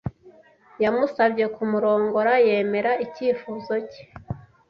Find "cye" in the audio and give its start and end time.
3.91-4.03